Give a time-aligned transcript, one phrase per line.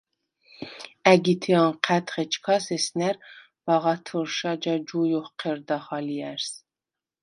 [1.11, 3.15] ა̈გითე ანჴა̈დხ, ეჩქას ესნა̈რ
[3.65, 6.49] ბაღათჷრშა ჯაჯუ̄ჲ ოხჴერდახ ალჲა̈რს.